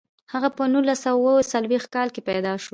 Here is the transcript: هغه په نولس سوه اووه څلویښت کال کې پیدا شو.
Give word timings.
هغه 0.33 0.49
په 0.57 0.63
نولس 0.73 0.99
سوه 1.03 1.15
اووه 1.17 1.49
څلویښت 1.51 1.87
کال 1.95 2.07
کې 2.13 2.21
پیدا 2.29 2.53
شو. 2.61 2.69